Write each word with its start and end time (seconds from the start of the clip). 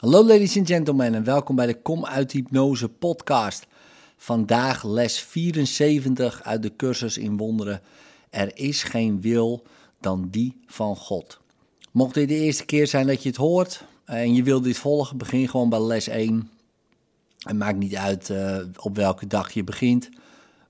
Hallo 0.00 0.24
ladies 0.24 0.56
and 0.56 0.66
gentlemen 0.66 1.14
en 1.14 1.24
welkom 1.24 1.56
bij 1.56 1.66
de 1.66 1.80
Kom 1.82 2.06
uit 2.06 2.32
Hypnose 2.32 2.88
podcast. 2.88 3.66
Vandaag 4.16 4.84
les 4.84 5.20
74 5.20 6.42
uit 6.42 6.62
de 6.62 6.76
cursus 6.76 7.18
in 7.18 7.36
wonderen. 7.36 7.80
Er 8.30 8.56
is 8.56 8.82
geen 8.82 9.20
wil 9.20 9.62
dan 9.98 10.28
die 10.30 10.56
van 10.66 10.96
God. 10.96 11.40
Mocht 11.90 12.14
dit 12.14 12.28
de 12.28 12.34
eerste 12.34 12.64
keer 12.64 12.86
zijn 12.86 13.06
dat 13.06 13.22
je 13.22 13.28
het 13.28 13.38
hoort 13.38 13.84
en 14.04 14.34
je 14.34 14.42
wilt 14.42 14.64
dit 14.64 14.76
volgen, 14.76 15.16
begin 15.16 15.48
gewoon 15.48 15.68
bij 15.68 15.82
les 15.82 16.08
1. 16.08 16.50
Het 17.38 17.56
maakt 17.56 17.78
niet 17.78 17.96
uit 17.96 18.28
uh, 18.28 18.56
op 18.76 18.96
welke 18.96 19.26
dag 19.26 19.52
je 19.52 19.64
begint, 19.64 20.08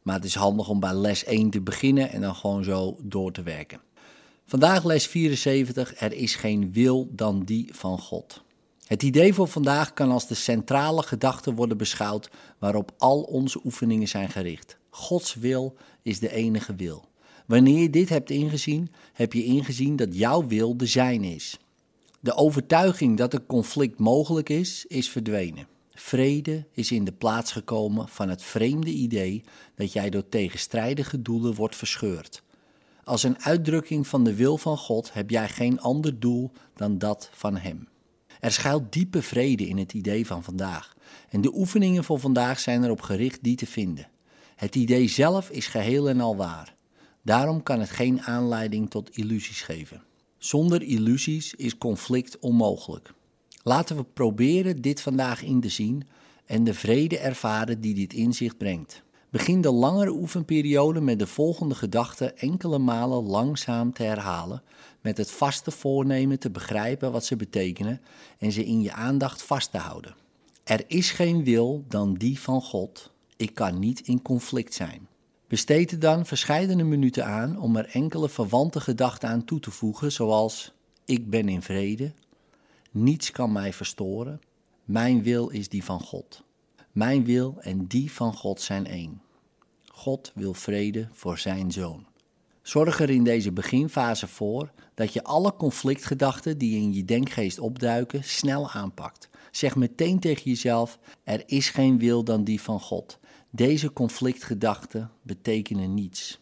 maar 0.03 0.15
het 0.15 0.25
is 0.25 0.35
handig 0.35 0.69
om 0.69 0.81
bij 0.81 0.95
les 0.95 1.25
1 1.25 1.51
te 1.51 1.61
beginnen 1.61 2.11
en 2.11 2.21
dan 2.21 2.35
gewoon 2.35 2.65
zo 2.65 2.97
door 3.03 3.33
te 3.33 3.43
werken. 3.43 3.81
Vandaag 4.47 4.85
les 4.85 5.07
74. 5.07 6.01
Er 6.01 6.13
is 6.13 6.35
geen 6.35 6.73
wil 6.73 7.09
dan 7.13 7.43
die 7.45 7.69
van 7.73 7.99
God. 7.99 8.43
Het 8.91 9.03
idee 9.03 9.35
voor 9.35 9.49
vandaag 9.49 9.93
kan 9.93 10.11
als 10.11 10.27
de 10.27 10.35
centrale 10.35 11.03
gedachte 11.03 11.55
worden 11.55 11.77
beschouwd 11.77 12.31
waarop 12.59 12.93
al 12.99 13.23
onze 13.23 13.61
oefeningen 13.65 14.09
zijn 14.09 14.29
gericht. 14.29 14.79
Gods 14.91 15.35
wil 15.35 15.77
is 16.03 16.19
de 16.19 16.33
enige 16.33 16.75
wil. 16.75 17.09
Wanneer 17.47 17.79
je 17.79 17.91
dit 17.91 18.09
hebt 18.09 18.31
ingezien, 18.31 18.91
heb 19.13 19.33
je 19.33 19.45
ingezien 19.45 19.97
dat 19.97 20.17
jouw 20.17 20.47
wil 20.47 20.77
de 20.77 20.87
zijn 20.87 21.25
is. 21.25 21.59
De 22.21 22.35
overtuiging 22.35 23.17
dat 23.17 23.35
een 23.35 23.47
conflict 23.47 23.99
mogelijk 23.99 24.49
is, 24.49 24.85
is 24.87 25.11
verdwenen. 25.11 25.67
Vrede 25.95 26.67
is 26.73 26.93
in 26.93 27.05
de 27.05 27.13
plaats 27.13 27.53
gekomen 27.53 28.09
van 28.09 28.29
het 28.29 28.43
vreemde 28.43 28.91
idee 28.91 29.45
dat 29.75 29.93
jij 29.93 30.11
door 30.11 30.29
tegenstrijdige 30.29 31.23
doelen 31.23 31.55
wordt 31.55 31.77
verscheurd. 31.77 32.43
Als 33.05 33.23
een 33.23 33.43
uitdrukking 33.43 34.07
van 34.07 34.25
de 34.25 34.35
wil 34.35 34.59
van 34.59 34.77
God 34.77 35.13
heb 35.13 35.31
jij 35.31 35.49
geen 35.49 35.81
ander 35.81 36.21
doel 36.21 36.51
dan 36.75 36.99
dat 36.99 37.31
van 37.33 37.57
Hem. 37.57 37.89
Er 38.41 38.53
schuilt 38.53 38.93
diepe 38.93 39.23
vrede 39.23 39.67
in 39.67 39.79
het 39.79 39.93
idee 39.93 40.27
van 40.27 40.43
vandaag. 40.43 40.97
En 41.29 41.41
de 41.41 41.55
oefeningen 41.55 42.05
voor 42.05 42.21
vandaag 42.21 42.61
zijn 42.61 42.85
erop 42.85 43.01
gericht 43.01 43.43
die 43.43 43.57
te 43.57 43.67
vinden. 43.67 44.09
Het 44.57 44.75
idee 44.75 45.09
zelf 45.09 45.51
is 45.51 45.67
geheel 45.67 46.09
en 46.09 46.21
al 46.21 46.37
waar. 46.37 46.75
Daarom 47.23 47.63
kan 47.63 47.81
het 47.81 47.91
geen 47.91 48.23
aanleiding 48.23 48.91
tot 48.91 49.17
illusies 49.17 49.63
geven. 49.63 50.03
Zonder 50.39 50.83
illusies 50.83 51.55
is 51.55 51.79
conflict 51.79 52.39
onmogelijk. 52.39 53.13
Laten 53.63 53.97
we 53.97 54.05
proberen 54.05 54.83
dit 54.83 55.01
vandaag 55.01 55.43
in 55.43 55.61
te 55.61 55.69
zien 55.69 56.03
en 56.47 56.65
de 56.65 56.75
vrede 56.75 57.19
ervaren 57.19 57.81
die 57.81 57.95
dit 57.95 58.13
inzicht 58.13 58.57
brengt. 58.57 59.03
Begin 59.31 59.61
de 59.61 59.71
langere 59.71 60.11
oefenperiode 60.11 61.01
met 61.01 61.19
de 61.19 61.27
volgende 61.27 61.75
gedachten 61.75 62.39
enkele 62.39 62.79
malen 62.79 63.23
langzaam 63.23 63.93
te 63.93 64.03
herhalen, 64.03 64.63
met 65.01 65.17
het 65.17 65.31
vaste 65.31 65.71
voornemen 65.71 66.39
te 66.39 66.51
begrijpen 66.51 67.13
wat 67.13 67.25
ze 67.25 67.37
betekenen 67.37 68.01
en 68.39 68.53
ze 68.53 68.65
in 68.65 68.83
je 68.83 68.93
aandacht 68.93 69.43
vast 69.43 69.71
te 69.71 69.79
houden. 69.79 70.15
Er 70.65 70.85
is 70.87 71.11
geen 71.11 71.45
wil 71.45 71.85
dan 71.89 72.15
die 72.15 72.41
van 72.41 72.63
God. 72.63 73.13
Ik 73.37 73.55
kan 73.55 73.79
niet 73.79 74.01
in 74.01 74.23
conflict 74.23 74.75
zijn. 74.75 75.09
Besteed 75.49 75.91
er 75.91 75.99
dan 75.99 76.27
verscheidene 76.27 76.85
minuten 76.85 77.27
aan 77.27 77.61
om 77.61 77.77
er 77.77 77.89
enkele 77.93 78.29
verwante 78.29 78.81
gedachten 78.81 79.29
aan 79.29 79.45
toe 79.45 79.61
te 79.61 79.71
voegen, 79.71 80.13
zoals 80.13 80.73
ik 81.05 81.31
ben 81.31 81.49
in 81.49 81.63
vrede, 81.63 82.13
niets 82.91 83.31
kan 83.31 83.53
mij 83.53 83.73
verstoren, 83.73 84.41
mijn 84.85 85.23
wil 85.23 85.49
is 85.49 85.69
die 85.69 85.85
van 85.85 86.01
God. 86.01 86.43
Mijn 86.93 87.25
wil 87.25 87.57
en 87.61 87.87
die 87.87 88.13
van 88.13 88.35
God 88.35 88.61
zijn 88.61 88.87
één. 88.87 89.23
God 89.93 90.33
wil 90.35 90.55
vrede 90.55 91.09
voor 91.13 91.39
zijn 91.39 91.73
zoon. 91.73 92.07
Zorg 92.63 93.01
er 93.01 93.11
in 93.11 93.25
deze 93.25 93.53
beginfase 93.53 94.27
voor 94.27 94.73
dat 94.95 95.13
je 95.13 95.25
alle 95.25 95.57
conflictgedachten 95.57 96.59
die 96.59 96.77
in 96.77 96.93
je 96.93 97.05
denkgeest 97.05 97.59
opduiken 97.59 98.25
snel 98.25 98.71
aanpakt. 98.71 99.29
Zeg 99.51 99.77
meteen 99.77 100.19
tegen 100.19 100.43
jezelf: 100.45 100.99
er 101.25 101.43
is 101.47 101.71
geen 101.71 101.99
wil 101.99 102.25
dan 102.25 102.45
die 102.45 102.61
van 102.61 102.81
God. 102.81 103.19
Deze 103.51 103.93
conflictgedachten 103.93 105.11
betekenen 105.23 105.95
niets. 105.95 106.41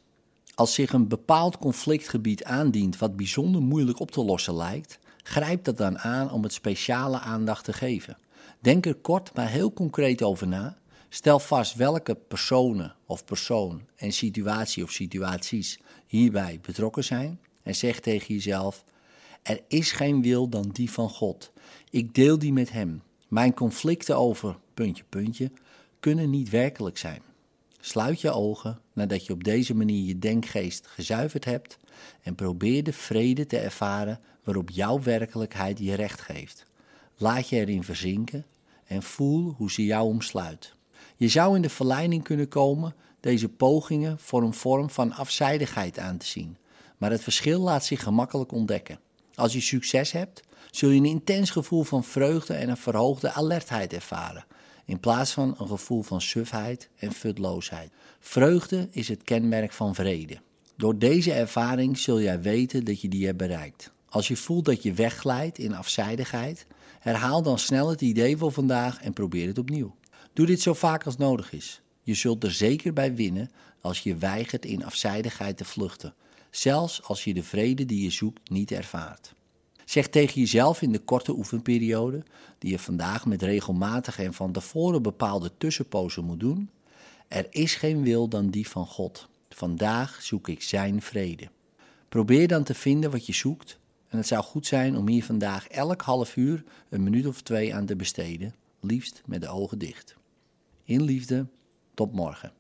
Als 0.54 0.74
zich 0.74 0.92
een 0.92 1.08
bepaald 1.08 1.58
conflictgebied 1.58 2.44
aandient 2.44 2.98
wat 2.98 3.16
bijzonder 3.16 3.62
moeilijk 3.62 4.00
op 4.00 4.10
te 4.10 4.24
lossen 4.24 4.54
lijkt, 4.54 4.98
grijp 5.22 5.64
dat 5.64 5.76
dan 5.76 5.98
aan 5.98 6.30
om 6.30 6.42
het 6.42 6.52
speciale 6.52 7.18
aandacht 7.18 7.64
te 7.64 7.72
geven. 7.72 8.16
Denk 8.60 8.86
er 8.86 8.94
kort 8.94 9.34
maar 9.34 9.48
heel 9.48 9.72
concreet 9.72 10.22
over 10.22 10.48
na. 10.48 10.78
Stel 11.08 11.38
vast 11.38 11.74
welke 11.74 12.14
personen 12.14 12.94
of 13.06 13.24
persoon 13.24 13.82
en 13.96 14.12
situatie 14.12 14.82
of 14.82 14.90
situaties 14.90 15.78
hierbij 16.06 16.58
betrokken 16.62 17.04
zijn 17.04 17.40
en 17.62 17.74
zeg 17.74 18.00
tegen 18.00 18.34
jezelf: 18.34 18.84
Er 19.42 19.60
is 19.68 19.92
geen 19.92 20.22
wil 20.22 20.48
dan 20.48 20.68
die 20.72 20.90
van 20.90 21.08
God. 21.08 21.52
Ik 21.90 22.14
deel 22.14 22.38
die 22.38 22.52
met 22.52 22.72
Hem. 22.72 23.02
Mijn 23.28 23.54
conflicten 23.54 24.16
over 24.16 24.56
puntje, 24.74 25.04
puntje 25.08 25.50
kunnen 26.00 26.30
niet 26.30 26.50
werkelijk 26.50 26.98
zijn. 26.98 27.22
Sluit 27.80 28.20
je 28.20 28.30
ogen 28.30 28.80
nadat 28.92 29.26
je 29.26 29.32
op 29.32 29.44
deze 29.44 29.74
manier 29.74 30.06
je 30.06 30.18
denkgeest 30.18 30.86
gezuiverd 30.86 31.44
hebt 31.44 31.78
en 32.22 32.34
probeer 32.34 32.82
de 32.82 32.92
vrede 32.92 33.46
te 33.46 33.58
ervaren 33.58 34.20
waarop 34.44 34.70
jouw 34.70 35.02
werkelijkheid 35.02 35.78
je 35.78 35.94
recht 35.94 36.20
geeft. 36.20 36.66
Laat 37.20 37.48
je 37.48 37.56
erin 37.56 37.84
verzinken 37.84 38.46
en 38.84 39.02
voel 39.02 39.54
hoe 39.56 39.70
ze 39.70 39.84
jou 39.84 40.08
omsluit. 40.08 40.74
Je 41.16 41.28
zou 41.28 41.56
in 41.56 41.62
de 41.62 41.68
verleiding 41.68 42.22
kunnen 42.22 42.48
komen 42.48 42.94
deze 43.20 43.48
pogingen 43.48 44.18
voor 44.18 44.42
een 44.42 44.54
vorm 44.54 44.90
van 44.90 45.12
afzijdigheid 45.12 45.98
aan 45.98 46.16
te 46.16 46.26
zien, 46.26 46.56
maar 46.96 47.10
het 47.10 47.22
verschil 47.22 47.60
laat 47.60 47.84
zich 47.84 48.02
gemakkelijk 48.02 48.52
ontdekken. 48.52 49.00
Als 49.34 49.52
je 49.52 49.60
succes 49.60 50.12
hebt, 50.12 50.42
zul 50.70 50.90
je 50.90 50.96
een 50.96 51.04
intens 51.04 51.50
gevoel 51.50 51.82
van 51.82 52.04
vreugde 52.04 52.54
en 52.54 52.68
een 52.68 52.76
verhoogde 52.76 53.32
alertheid 53.32 53.92
ervaren, 53.92 54.44
in 54.84 55.00
plaats 55.00 55.32
van 55.32 55.54
een 55.58 55.68
gevoel 55.68 56.02
van 56.02 56.20
sufheid 56.20 56.88
en 56.96 57.12
futloosheid. 57.12 57.90
Vreugde 58.20 58.88
is 58.90 59.08
het 59.08 59.22
kenmerk 59.22 59.72
van 59.72 59.94
vrede. 59.94 60.38
Door 60.76 60.98
deze 60.98 61.32
ervaring 61.32 61.98
zul 61.98 62.20
jij 62.20 62.40
weten 62.40 62.84
dat 62.84 63.00
je 63.00 63.08
die 63.08 63.26
hebt 63.26 63.38
bereikt. 63.38 63.92
Als 64.08 64.28
je 64.28 64.36
voelt 64.36 64.64
dat 64.64 64.82
je 64.82 64.92
wegglijdt 64.92 65.58
in 65.58 65.74
afzijdigheid, 65.74 66.66
herhaal 66.98 67.42
dan 67.42 67.58
snel 67.58 67.88
het 67.88 68.00
idee 68.00 68.36
voor 68.36 68.52
vandaag 68.52 69.02
en 69.02 69.12
probeer 69.12 69.46
het 69.46 69.58
opnieuw. 69.58 69.94
Doe 70.32 70.46
dit 70.46 70.60
zo 70.60 70.74
vaak 70.74 71.04
als 71.04 71.16
nodig 71.16 71.52
is. 71.52 71.80
Je 72.02 72.14
zult 72.14 72.44
er 72.44 72.52
zeker 72.52 72.92
bij 72.92 73.14
winnen 73.14 73.50
als 73.80 74.00
je 74.00 74.16
weigert 74.16 74.64
in 74.64 74.84
afzijdigheid 74.84 75.56
te 75.56 75.64
vluchten, 75.64 76.14
zelfs 76.50 77.02
als 77.02 77.24
je 77.24 77.34
de 77.34 77.42
vrede 77.42 77.84
die 77.84 78.02
je 78.02 78.10
zoekt 78.10 78.50
niet 78.50 78.70
ervaart. 78.70 79.34
Zeg 79.84 80.08
tegen 80.08 80.40
jezelf 80.40 80.82
in 80.82 80.92
de 80.92 80.98
korte 80.98 81.32
oefenperiode, 81.32 82.22
die 82.58 82.70
je 82.70 82.78
vandaag 82.78 83.26
met 83.26 83.42
regelmatige 83.42 84.22
en 84.22 84.34
van 84.34 84.52
tevoren 84.52 85.02
bepaalde 85.02 85.50
tussenpozen 85.58 86.24
moet 86.24 86.40
doen: 86.40 86.70
Er 87.28 87.46
is 87.50 87.74
geen 87.74 88.02
wil 88.02 88.28
dan 88.28 88.50
die 88.50 88.68
van 88.68 88.86
God. 88.86 89.28
Vandaag 89.48 90.22
zoek 90.22 90.48
ik 90.48 90.62
Zijn 90.62 91.02
vrede. 91.02 91.48
Probeer 92.08 92.48
dan 92.48 92.64
te 92.64 92.74
vinden 92.74 93.10
wat 93.10 93.26
je 93.26 93.32
zoekt 93.32 93.78
en 94.08 94.18
het 94.18 94.26
zou 94.26 94.42
goed 94.42 94.66
zijn 94.66 94.96
om 94.96 95.08
hier 95.08 95.24
vandaag 95.24 95.68
elk 95.68 96.02
half 96.02 96.36
uur 96.36 96.64
een 96.88 97.02
minuut 97.02 97.26
of 97.26 97.42
twee 97.42 97.74
aan 97.74 97.86
te 97.86 97.96
besteden, 97.96 98.54
liefst 98.80 99.22
met 99.26 99.40
de 99.40 99.48
ogen 99.48 99.78
dicht. 99.78 100.16
In 100.84 101.02
liefde, 101.02 101.46
tot 101.94 102.12
morgen. 102.12 102.52